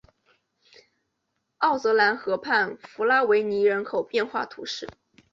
[1.59, 4.87] 奥泽兰河畔弗拉维尼人口变化图示